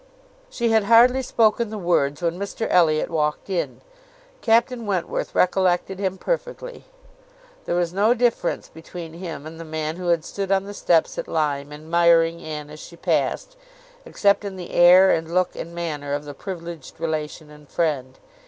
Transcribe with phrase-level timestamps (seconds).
[0.49, 3.81] She had hardly spoken the words when Mr Elliot walked in.
[4.41, 6.85] Captain Wentworth recollected him perfectly.
[7.65, 11.19] There was no difference between him and the man who had stood on the steps
[11.19, 13.55] at Lyme, admiring Anne as she passed,
[14.03, 18.17] except in the air and look and manner of the privileged relation and friend.